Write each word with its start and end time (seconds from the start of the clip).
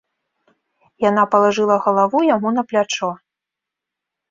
Яна 1.09 1.25
палажыла 1.35 1.77
галаву 1.85 2.19
яму 2.35 2.55
на 2.59 2.65
плячо. 2.73 3.13